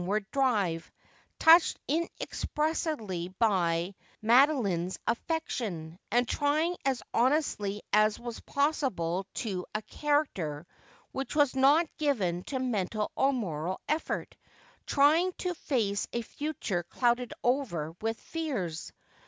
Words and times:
ird 0.09 0.25
drive, 0.31 0.89
touched 1.37 1.77
inexpressibly 1.87 3.27
by 3.37 3.93
Mado 4.19 4.59
line's 4.59 4.97
MfTection, 5.07 5.95
and 6.09 6.27
trying 6.27 6.75
as 6.83 7.03
h''inostly 7.13 7.81
as 7.93 8.17
was 8.17 8.39
possible 8.39 9.27
to 9.35 9.63
a 9.75 9.81
character 9.83 10.65
which 11.11 11.35
was 11.35 11.55
not 11.55 11.85
given 11.99 12.41
to 12.45 12.57
mental 12.57 13.11
or 13.15 13.31
moral 13.31 13.79
efl'ort— 13.87 14.33
try 14.87 15.17
ing 15.17 15.31
to 15.37 15.53
face 15.53 16.07
a 16.13 16.23
future 16.23 16.81
clouded 16.81 17.31
over 17.43 17.93
with 18.01 18.19
fears. 18.19 18.91